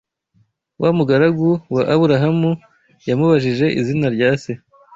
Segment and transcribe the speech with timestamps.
[0.81, 2.51] wa mugaragu wa Aburahamu
[3.07, 4.51] yamubajije izina rya se.